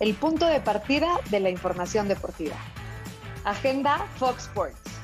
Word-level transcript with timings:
el 0.00 0.14
punto 0.14 0.46
de 0.46 0.60
partida 0.60 1.20
de 1.30 1.40
la 1.40 1.50
información 1.50 2.08
deportiva. 2.08 2.56
Agenda 3.44 3.98
Fox 4.16 4.44
Sports. 4.46 4.98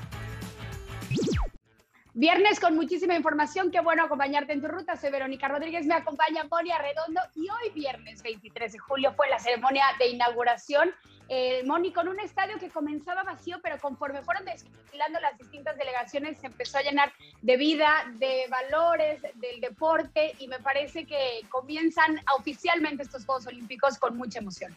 Viernes 2.17 2.61
con 2.61 2.77
muchísima 2.77 3.17
información, 3.17 3.73
qué 3.73 3.81
bueno 3.81 4.05
acompañarte 4.05 4.53
en 4.53 4.61
tu 4.61 4.69
ruta. 4.69 4.97
Soy 4.97 5.11
Verónica 5.11 5.49
Rodríguez, 5.49 5.85
me 5.85 5.95
acompaña 5.95 6.45
Monia 6.49 6.79
Redondo 6.79 7.21
y 7.35 7.49
hoy 7.51 7.71
viernes 7.75 8.23
23 8.23 8.73
de 8.73 8.79
julio 8.79 9.13
fue 9.15 9.29
la 9.29 9.41
ceremonia 9.41 9.85
de 9.99 10.11
inauguración. 10.11 10.91
Eh, 11.29 11.63
Moni, 11.65 11.93
con 11.93 12.09
un 12.09 12.21
estadio 12.21 12.59
que 12.59 12.69
comenzaba 12.69 13.23
vacío, 13.23 13.59
pero 13.63 13.79
conforme 13.79 14.23
fueron 14.23 14.45
desfilando 14.45 15.21
las 15.21 15.39
distintas 15.39 15.77
delegaciones 15.77 16.39
se 16.39 16.49
empezó 16.49 16.79
a 16.79 16.83
llenar 16.83 17.13
de 17.41 17.57
vida, 17.57 18.13
de 18.19 18.47
valores, 18.51 19.23
del 19.23 19.61
deporte 19.61 20.35
y 20.39 20.49
me 20.49 20.59
parece 20.59 21.07
que 21.07 21.41
comienzan 21.49 22.21
oficialmente 22.39 23.03
estos 23.03 23.25
Juegos 23.25 23.47
Olímpicos 23.47 23.99
con 23.99 24.17
mucha 24.17 24.39
emoción. 24.39 24.77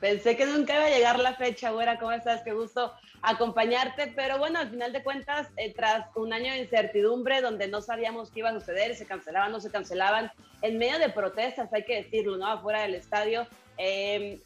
Pensé 0.00 0.36
que 0.36 0.46
nunca 0.46 0.74
iba 0.74 0.84
a 0.84 0.90
llegar 0.90 1.18
la 1.18 1.34
fecha, 1.34 1.70
güera, 1.70 1.98
¿cómo 1.98 2.12
estás? 2.12 2.42
Qué 2.42 2.52
gusto 2.52 2.92
acompañarte, 3.22 4.12
pero 4.14 4.38
bueno, 4.38 4.60
al 4.60 4.70
final 4.70 4.92
de 4.92 5.02
cuentas, 5.02 5.48
eh, 5.56 5.74
tras 5.74 6.14
un 6.14 6.32
año 6.32 6.52
de 6.52 6.58
incertidumbre 6.58 7.40
donde 7.40 7.66
no 7.66 7.80
sabíamos 7.80 8.30
qué 8.30 8.40
iba 8.40 8.50
a 8.50 8.52
suceder, 8.52 8.94
se 8.94 9.06
cancelaban, 9.06 9.50
no 9.50 9.60
se 9.60 9.72
cancelaban, 9.72 10.30
en 10.62 10.78
medio 10.78 11.00
de 11.00 11.08
protestas, 11.08 11.72
hay 11.72 11.84
que 11.84 11.96
decirlo, 11.96 12.36
¿no? 12.36 12.46
Afuera 12.46 12.82
del 12.82 12.94
estadio, 12.94 13.48
eh, 13.76 14.40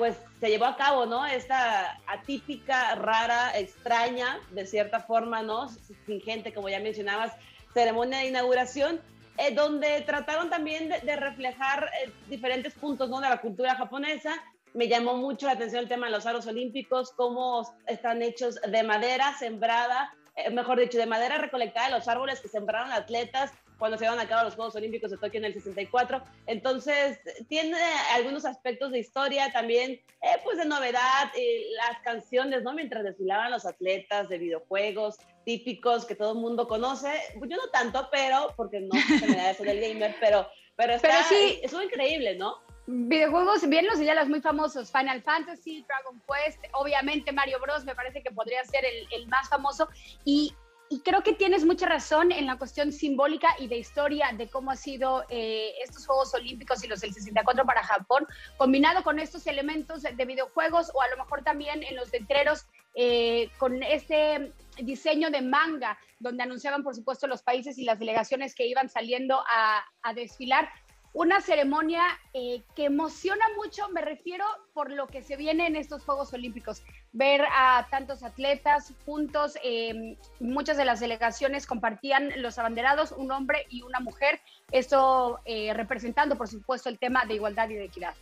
pues 0.00 0.16
se 0.40 0.48
llevó 0.48 0.64
a 0.64 0.76
cabo, 0.76 1.04
¿no? 1.04 1.26
Esta 1.26 2.00
atípica, 2.06 2.94
rara, 2.94 3.52
extraña, 3.58 4.40
de 4.50 4.66
cierta 4.66 5.00
forma, 5.00 5.42
¿no? 5.42 5.68
Sin 6.06 6.22
gente, 6.22 6.54
como 6.54 6.70
ya 6.70 6.80
mencionabas, 6.80 7.34
ceremonia 7.74 8.20
de 8.20 8.28
inauguración, 8.28 8.98
eh, 9.36 9.54
donde 9.54 10.00
trataron 10.00 10.48
también 10.48 10.88
de, 10.88 11.16
reflejar 11.16 11.90
diferentes 12.30 12.72
puntos, 12.72 13.10
¿no? 13.10 13.20
De 13.20 13.28
la 13.28 13.42
cultura 13.42 13.74
japonesa, 13.74 14.42
me 14.72 14.88
llamó 14.88 15.18
mucho 15.18 15.44
la 15.44 15.52
atención 15.52 15.82
el 15.82 15.88
tema 15.90 16.06
de 16.06 16.12
los 16.12 16.24
aros 16.24 16.46
olímpicos, 16.46 17.12
cómo 17.12 17.70
están 17.86 18.22
hechos 18.22 18.54
de 18.54 18.82
madera 18.82 19.36
sembrada, 19.38 20.14
eh, 20.34 20.48
mejor 20.48 20.80
dicho, 20.80 20.96
de 20.96 21.04
madera 21.04 21.36
recolectada 21.36 21.88
de 21.88 21.92
los 21.98 22.08
árboles 22.08 22.40
que 22.40 22.48
sembraron 22.48 22.90
atletas 22.90 23.52
cuando 23.80 23.98
se 23.98 24.04
llevan 24.04 24.20
a 24.20 24.28
cabo 24.28 24.44
los 24.44 24.54
Juegos 24.54 24.76
Olímpicos 24.76 25.10
de 25.10 25.16
Tokio 25.16 25.38
en 25.38 25.46
el 25.46 25.54
64. 25.54 26.22
Entonces, 26.46 27.18
tiene 27.48 27.76
algunos 28.14 28.44
aspectos 28.44 28.92
de 28.92 29.00
historia 29.00 29.50
también, 29.52 29.92
eh, 29.92 30.40
pues 30.44 30.58
de 30.58 30.66
novedad, 30.66 31.32
las 31.76 31.98
canciones, 32.04 32.62
¿no? 32.62 32.74
Mientras 32.74 33.02
desfilaban 33.02 33.50
los 33.50 33.66
atletas 33.66 34.28
de 34.28 34.38
videojuegos 34.38 35.16
típicos 35.44 36.04
que 36.04 36.14
todo 36.14 36.34
el 36.34 36.38
mundo 36.38 36.68
conoce. 36.68 37.10
Yo 37.34 37.56
no 37.56 37.68
tanto, 37.72 38.08
pero, 38.12 38.54
porque 38.56 38.78
no 38.80 39.00
se 39.18 39.26
me 39.26 39.34
da 39.34 39.50
eso 39.50 39.64
del 39.64 39.80
gamer, 39.80 40.14
pero, 40.20 40.46
pero, 40.76 40.92
está, 40.92 41.08
pero 41.08 41.24
sí, 41.28 41.60
es 41.62 41.72
increíble, 41.72 42.36
¿no? 42.36 42.62
videojuegos, 42.90 43.68
bien 43.68 43.86
los 43.86 43.98
señalas 43.98 44.28
muy 44.28 44.40
famosos, 44.40 44.90
Final 44.90 45.22
Fantasy, 45.22 45.84
Dragon 45.86 46.20
Quest, 46.26 46.58
obviamente 46.72 47.32
Mario 47.32 47.60
Bros, 47.60 47.84
me 47.84 47.94
parece 47.94 48.22
que 48.22 48.30
podría 48.30 48.64
ser 48.64 48.84
el, 48.84 49.26
más 49.28 49.48
famoso. 49.48 49.88
Y, 50.24 50.54
creo 50.98 51.22
que 51.22 51.32
tienes 51.34 51.64
mucha 51.64 51.86
razón 51.86 52.32
en 52.32 52.46
la 52.46 52.58
cuestión 52.58 52.90
simbólica 52.92 53.48
y 53.60 53.68
de 53.68 53.78
historia 53.78 54.30
de 54.36 54.48
cómo 54.48 54.72
ha 54.72 54.76
sido 54.76 55.24
eh, 55.28 55.72
estos 55.84 56.04
Juegos 56.04 56.34
Olímpicos 56.34 56.82
y 56.82 56.88
los 56.88 57.00
del 57.00 57.14
64 57.14 57.64
para 57.64 57.84
Japón, 57.84 58.26
combinado 58.56 59.04
con 59.04 59.20
estos 59.20 59.46
elementos 59.46 60.02
de 60.02 60.24
videojuegos 60.24 60.90
o 60.92 61.00
a 61.00 61.08
lo 61.08 61.16
mejor 61.16 61.44
también 61.44 61.84
en 61.84 61.94
los 61.94 62.12
letreros 62.12 62.66
eh, 62.96 63.50
con 63.58 63.82
este 63.84 64.52
diseño 64.82 65.30
de 65.30 65.42
manga, 65.42 65.96
donde 66.18 66.42
anunciaban, 66.42 66.82
por 66.82 66.96
supuesto, 66.96 67.28
los 67.28 67.42
países 67.42 67.78
y 67.78 67.84
las 67.84 68.00
delegaciones 68.00 68.54
que 68.56 68.66
iban 68.66 68.88
saliendo 68.88 69.42
a 69.46 70.12
desfilar 70.14 70.68
una 71.12 71.40
ceremonia 71.40 72.02
eh, 72.34 72.62
que 72.76 72.84
emociona 72.84 73.44
mucho, 73.56 73.88
me 73.88 74.00
refiero 74.00 74.44
por 74.72 74.90
lo 74.90 75.08
que 75.08 75.22
se 75.22 75.36
viene 75.36 75.66
en 75.66 75.74
estos 75.74 76.04
Juegos 76.04 76.32
Olímpicos. 76.32 76.82
Ver 77.12 77.42
a 77.52 77.88
tantos 77.90 78.22
atletas 78.22 78.92
juntos, 79.04 79.58
em, 79.64 80.16
muchas 80.38 80.76
de 80.76 80.84
las 80.84 81.00
delegaciones 81.00 81.66
compartían 81.66 82.30
los 82.40 82.58
abanderados, 82.58 83.12
un 83.12 83.32
hombre 83.32 83.66
y 83.70 83.82
una 83.82 83.98
mujer, 83.98 84.40
esto 84.70 85.40
eh, 85.44 85.74
representando, 85.74 86.36
por 86.36 86.46
supuesto, 86.48 86.88
el 86.88 86.98
tema 86.98 87.24
de 87.26 87.34
igualdad 87.34 87.68
y 87.70 87.74
de 87.74 87.84
equidad. 87.84 88.14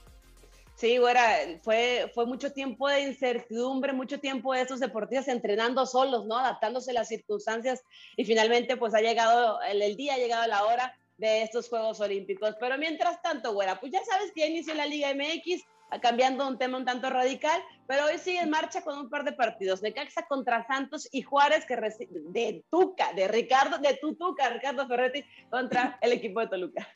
Sí, 0.75 0.98
bueno, 0.98 1.21
fue, 1.62 2.10
fue 2.15 2.25
mucho 2.25 2.53
tiempo 2.53 2.88
de 2.88 3.00
incertidumbre, 3.00 3.93
mucho 3.93 4.21
tiempo 4.21 4.54
de 4.54 4.62
estos 4.62 4.78
deportistas 4.78 5.27
entrenando 5.27 5.84
solos, 5.84 6.25
¿no? 6.25 6.38
Adaptándose 6.38 6.93
a 6.93 6.94
las 6.94 7.09
circunstancias 7.09 7.82
y 8.16 8.25
finalmente 8.25 8.77
pues 8.77 8.94
ha 8.94 9.00
llegado 9.00 9.60
el, 9.62 9.82
el 9.82 9.97
día, 9.97 10.15
ha 10.15 10.19
llegado 10.19 10.47
la 10.47 10.65
hora 10.65 10.97
de 11.18 11.42
estos 11.42 11.68
Juegos 11.68 12.00
Olímpicos. 12.00 12.56
Pero 12.58 12.78
mientras 12.78 13.20
tanto, 13.20 13.52
güera, 13.52 13.78
pues 13.78 13.92
ya 13.92 14.02
sabes 14.04 14.32
que 14.32 14.40
ya 14.40 14.46
inició 14.46 14.74
la 14.74 14.86
Liga 14.86 15.12
MX, 15.12 15.62
cambiando 16.00 16.46
un 16.46 16.58
tema 16.58 16.78
un 16.78 16.84
tanto 16.84 17.10
radical, 17.10 17.62
pero 17.86 18.06
hoy 18.06 18.18
sigue 18.18 18.40
en 18.40 18.50
marcha 18.50 18.82
con 18.82 18.98
un 18.98 19.08
par 19.10 19.24
de 19.24 19.32
partidos, 19.32 19.80
de 19.80 19.92
Caxa 19.92 20.26
contra 20.26 20.66
Santos 20.66 21.08
y 21.12 21.22
Juárez, 21.22 21.64
que 21.64 21.76
de 21.76 22.64
Tuca, 22.70 23.12
de 23.14 23.28
Ricardo, 23.28 23.78
de 23.78 23.98
Tutuca, 24.00 24.48
Ricardo 24.50 24.86
Ferretti, 24.86 25.24
contra 25.50 25.98
el 26.00 26.12
equipo 26.12 26.40
de 26.40 26.48
Toluca. 26.48 26.86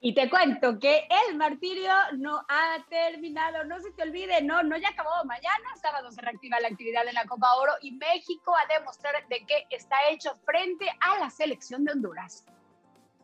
Y 0.00 0.14
te 0.14 0.30
cuento 0.30 0.78
que 0.78 1.08
el 1.28 1.36
martirio 1.36 1.90
no 2.18 2.44
ha 2.48 2.86
terminado, 2.88 3.64
no 3.64 3.80
se 3.80 3.90
te 3.90 4.04
olvide, 4.04 4.40
no, 4.42 4.62
no 4.62 4.76
ya 4.76 4.90
acabó. 4.90 5.10
Mañana, 5.24 5.74
sábado, 5.82 6.12
se 6.12 6.20
reactiva 6.20 6.60
la 6.60 6.68
actividad 6.68 7.04
de 7.04 7.12
la 7.12 7.26
Copa 7.26 7.56
Oro 7.56 7.72
y 7.82 7.90
México 7.90 8.54
a 8.54 8.78
demostrar 8.78 9.26
de 9.26 9.44
qué 9.44 9.66
está 9.70 9.96
hecho 10.08 10.36
frente 10.44 10.88
a 11.00 11.18
la 11.18 11.30
selección 11.30 11.84
de 11.84 11.94
Honduras. 11.94 12.44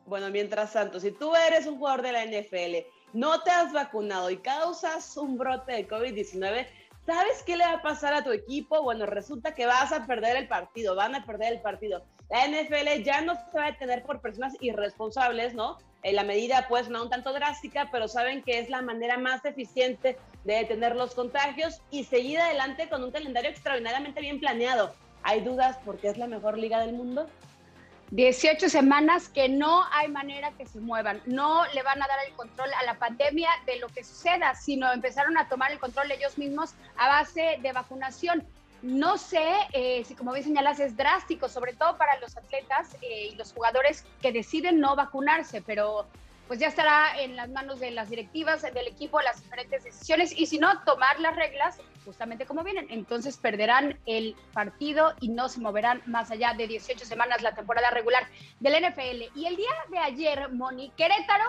Bueno, 0.07 0.29
mientras 0.31 0.73
tanto, 0.73 1.01
si 1.01 1.11
tú 1.13 1.35
eres 1.35 1.67
un 1.67 1.79
jugador 1.79 2.03
de 2.03 2.13
la 2.13 2.25
NFL, 2.25 2.87
no 3.15 3.43
te 3.43 3.51
has 3.51 3.73
vacunado 3.73 4.31
y 4.31 4.37
causas 4.37 5.17
un 5.17 5.39
brote 5.39 5.73
de 5.73 5.89
COVID-19, 5.89 6.67
¿sabes 7.07 7.43
qué 7.47 7.57
le 7.57 7.65
va 7.65 7.75
a 7.75 7.83
pasar 7.83 8.13
a 8.13 8.23
tu 8.23 8.31
equipo? 8.31 8.83
Bueno, 8.83 9.07
resulta 9.07 9.55
que 9.55 9.67
vas 9.67 9.93
a 9.93 10.07
perder 10.07 10.37
el 10.37 10.49
partido, 10.49 10.95
van 10.95 11.15
a 11.15 11.25
perder 11.25 11.55
el 11.55 11.61
partido. 11.61 12.05
La 12.29 12.47
NFL 12.47 13.03
ya 13.03 13.23
no 13.23 13.35
se 13.35 13.57
va 13.57 13.67
a 13.67 13.71
detener 13.73 14.03
por 14.03 14.21
personas 14.21 14.55
irresponsables, 14.61 15.55
¿no? 15.55 15.79
Eh, 16.03 16.13
la 16.13 16.23
medida 16.23 16.67
pues 16.69 16.91
no 16.91 17.03
un 17.03 17.09
tanto 17.09 17.33
drástica, 17.33 17.89
pero 17.91 18.09
saben 18.09 18.43
que 18.43 18.59
es 18.59 18.69
la 18.69 18.83
manera 18.83 19.17
más 19.17 19.43
eficiente 19.45 20.19
de 20.45 20.55
detener 20.55 20.97
los 20.97 21.15
contagios 21.15 21.81
y 21.91 22.05
seguir 22.05 22.41
adelante 22.41 22.91
con 22.91 23.03
un 23.03 23.11
calendario 23.11 23.51
extraordinariamente 23.51 24.21
bien 24.21 24.39
planeado. 24.39 24.95
¿Hay 25.23 25.41
dudas 25.41 25.79
porque 25.83 26.09
es 26.09 26.19
la 26.19 26.27
mejor 26.27 26.59
liga 26.59 26.81
del 26.81 26.93
mundo? 26.93 27.27
18 28.11 28.69
semanas 28.69 29.29
que 29.29 29.49
no 29.49 29.85
hay 29.93 30.09
manera 30.09 30.53
que 30.53 30.67
se 30.67 30.81
muevan. 30.81 31.21
No 31.27 31.65
le 31.75 31.83
van 31.83 32.03
a 32.03 32.07
dar 32.07 32.19
el 32.27 32.33
control 32.35 32.69
a 32.75 32.85
la 32.85 32.95
pandemia 32.95 33.51
de 33.67 33.79
lo 33.79 33.89
que 33.89 34.05
suceda, 34.05 34.55
sino 34.55 34.93
empezaron 34.93 35.37
a 35.39 35.49
tomar 35.49 35.73
el 35.73 35.79
control 35.79 36.11
ellos 36.11 36.39
mismos 36.39 36.75
a 36.97 37.09
base 37.09 37.59
de 37.63 37.73
vacunación. 37.73 38.47
No 38.83 39.17
sé 39.17 39.49
eh, 39.73 40.05
si, 40.05 40.15
como 40.15 40.33
bien 40.33 40.45
señalas, 40.45 40.79
es 40.79 40.97
drástico, 40.97 41.49
sobre 41.49 41.73
todo 41.73 41.97
para 41.97 42.21
los 42.21 42.37
atletas 42.37 42.95
eh, 43.01 43.31
y 43.33 43.35
los 43.37 43.53
jugadores 43.53 44.05
que 44.21 44.31
deciden 44.31 44.79
no 44.79 44.95
vacunarse, 44.95 45.63
pero 45.63 46.07
pues 46.47 46.61
ya 46.61 46.69
estará 46.69 47.21
en 47.21 47.37
las 47.37 47.49
manos 47.49 47.81
de 47.81 47.91
las 47.91 48.11
directivas, 48.11 48.63
del 48.63 48.87
equipo, 48.87 49.21
las 49.21 49.43
diferentes 49.43 49.85
decisiones 49.85 50.39
y 50.39 50.47
si 50.47 50.59
no, 50.59 50.83
tomar 50.85 51.19
las 51.21 51.37
reglas 51.37 51.79
justamente 52.05 52.47
como 52.47 52.63
vienen. 52.63 52.87
Entonces 52.91 53.37
perderán 53.39 53.99
el 54.07 54.37
partido 54.53 55.15
y 55.21 55.29
no 55.29 55.49
se 55.49 55.61
moverán 55.61 56.03
más 56.07 56.31
allá 56.31 56.55
de 56.55 56.67
18 56.67 57.05
semanas 57.05 57.43
la 57.43 57.55
temporada 57.55 57.91
regular 57.91 58.27
del 58.61 58.85
NFL. 58.85 59.39
Y 59.39 59.47
el 59.47 59.57
día 59.57 59.73
de 59.91 59.99
ayer, 59.99 60.53
Moni, 60.53 60.91
Querétaro 60.97 61.45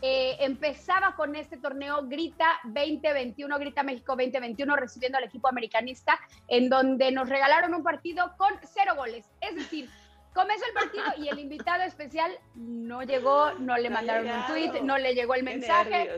eh, 0.00 0.36
empezaba 0.40 1.14
con 1.16 1.34
este 1.34 1.56
torneo 1.56 2.06
Grita 2.06 2.60
2021, 2.64 3.58
Grita 3.58 3.82
México 3.82 4.14
2021, 4.14 4.76
recibiendo 4.76 5.18
al 5.18 5.24
equipo 5.24 5.48
americanista, 5.48 6.18
en 6.46 6.68
donde 6.68 7.10
nos 7.10 7.28
regalaron 7.28 7.74
un 7.74 7.82
partido 7.82 8.32
con 8.36 8.52
cero 8.62 8.94
goles. 8.96 9.26
Es 9.40 9.56
decir, 9.56 9.90
comenzó 10.38 10.64
el 10.66 10.72
partido 10.72 11.04
y 11.16 11.28
el 11.28 11.40
invitado 11.40 11.82
especial 11.82 12.30
no 12.54 13.02
llegó, 13.02 13.54
no 13.54 13.76
le 13.76 13.90
mandaron 13.90 14.28
un 14.30 14.46
tweet, 14.46 14.82
no 14.82 14.96
le 14.96 15.12
llegó 15.12 15.34
el 15.34 15.42
mensaje, 15.42 16.10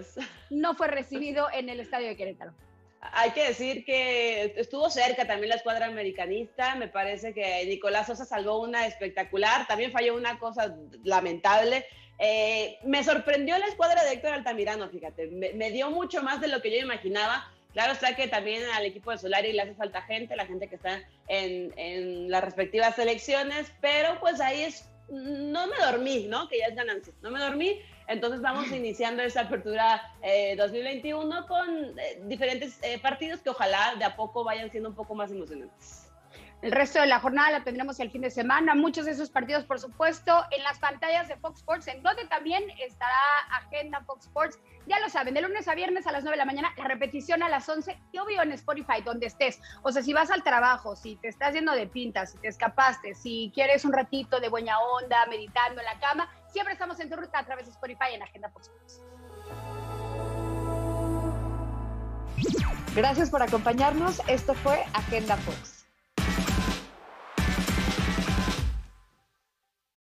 no 0.51 0.75
fue 0.75 0.89
recibido 0.89 1.49
en 1.55 1.71
el 1.71 1.81
estadio 1.81 2.09
de 2.09 2.17
Querétaro. 2.17 2.53
Hay 3.01 3.31
que 3.31 3.49
decir 3.49 3.83
que 3.83 4.53
estuvo 4.57 4.91
cerca 4.91 5.27
también 5.27 5.49
la 5.49 5.55
escuadra 5.55 5.87
americanista. 5.87 6.75
Me 6.75 6.89
parece 6.89 7.33
que 7.33 7.65
Nicolás 7.65 8.09
Sosa 8.09 8.27
salvó 8.27 8.61
una 8.61 8.87
espectacular. 8.87 9.67
También 9.67 9.91
falló 9.91 10.15
una 10.15 10.39
cosa 10.39 10.77
lamentable. 11.03 11.87
Eh, 12.19 12.77
me 12.85 13.03
sorprendió 13.03 13.57
la 13.57 13.69
escuadra 13.69 14.05
de 14.05 14.13
Héctor 14.13 14.35
Altamirano, 14.35 14.91
fíjate. 14.91 15.29
me, 15.29 15.71
dio 15.71 15.91
mucho 15.91 16.23
más 16.23 16.43
de 16.43 16.49
lo 16.49 16.61
que 16.61 16.71
yo 16.71 16.77
imaginaba. 16.77 17.51
Claro 17.73 17.93
está 17.93 18.17
que 18.17 18.27
también 18.27 18.63
al 18.75 18.85
equipo 18.85 19.11
de 19.11 19.19
Solari 19.19 19.53
le 19.53 19.63
hace 19.63 19.75
falta 19.75 20.03
gente, 20.03 20.35
la 20.35 20.47
gente 20.47 20.67
que 20.69 20.75
está 20.75 21.03
en, 21.29 21.73
en 21.77 22.31
las 22.31 22.43
respectivas 22.43 22.97
selecciones, 22.97 23.73
pero 23.81 24.19
pues 24.19 24.41
ahí 24.41 24.63
es, 24.63 24.89
no 25.09 25.67
me 25.69 25.77
dormí, 25.79 26.27
¿no? 26.29 26.49
Que 26.49 26.59
ya 26.59 26.67
es 26.67 26.75
ganancia, 26.75 27.13
no 27.23 27.31
me 27.31 27.39
dormí. 27.39 27.81
Entonces 28.11 28.41
vamos 28.41 28.73
iniciando 28.73 29.23
esa 29.23 29.43
apertura 29.43 30.03
2021 30.57 31.39
eh, 31.39 31.45
con 31.47 31.99
eh, 31.99 32.21
diferentes 32.25 32.77
eh, 32.83 32.99
partidos 32.99 33.41
que 33.41 33.51
ojalá 33.51 33.95
de 33.97 34.05
a 34.05 34.17
poco 34.17 34.43
vayan 34.43 34.69
siendo 34.69 34.89
un 34.89 34.97
poco 34.97 35.15
más 35.15 35.31
emocionantes. 35.31 36.10
El 36.63 36.73
resto 36.73 37.01
de 37.01 37.07
la 37.07 37.21
jornada 37.21 37.51
la 37.51 37.65
tendremos 37.65 37.99
el 38.01 38.11
fin 38.11 38.21
de 38.21 38.31
semana. 38.31 38.75
Muchos 38.75 39.07
de 39.07 39.13
esos 39.13 39.31
partidos, 39.31 39.65
por 39.65 39.81
supuesto, 39.81 40.45
en 40.51 40.63
las 40.63 40.79
pantallas 40.79 41.27
de 41.27 41.37
Fox 41.37 41.61
Sports, 41.61 41.89
en 41.89 42.03
donde 42.03 42.27
también 42.27 42.63
estará 42.79 43.17
Agenda 43.51 44.03
Fox 44.03 44.27
Sports. 44.27 44.59
Ya 44.87 45.01
lo 45.01 45.09
saben, 45.09 45.33
de 45.33 45.41
lunes 45.41 45.69
a 45.69 45.75
viernes 45.75 46.07
a 46.07 46.13
las 46.13 46.23
9 46.23 46.37
de 46.37 46.39
la 46.39 46.45
mañana, 46.45 46.75
la 46.77 46.85
repetición 46.85 47.43
a 47.43 47.49
las 47.49 47.67
11 47.67 47.99
y 48.13 48.19
obvio 48.19 48.43
en 48.43 48.53
Spotify, 48.53 49.01
donde 49.03 49.27
estés. 49.27 49.59
O 49.83 49.91
sea, 49.91 50.03
si 50.03 50.13
vas 50.13 50.31
al 50.31 50.43
trabajo, 50.43 50.97
si 50.97 51.17
te 51.17 51.29
estás 51.29 51.55
yendo 51.55 51.73
de 51.73 51.87
pintas, 51.87 52.33
si 52.33 52.39
te 52.39 52.49
escapaste, 52.49 53.15
si 53.15 53.51
quieres 53.55 53.87
un 53.87 53.95
ratito 53.95 54.39
de 54.39 54.51
buena 54.51 54.79
onda, 54.81 55.25
meditando 55.27 55.81
en 55.81 55.87
la 55.87 55.99
cama, 55.99 56.31
siempre 56.49 56.75
estamos 56.75 57.01
en 57.01 57.09
tu 57.09 57.17
ruta 57.17 57.39
a 57.39 57.47
través 57.47 57.67
de 57.67 57.73
Spotify 57.73 58.13
en 58.13 58.23
Agenda 58.23 58.51
Fox 58.51 58.69
Sports. 58.69 59.01
Gracias 62.95 63.31
por 63.31 63.43
acompañarnos. 63.43 64.21
Esto 64.27 64.53
fue 64.53 64.85
Agenda 64.93 65.37
Fox. 65.39 65.80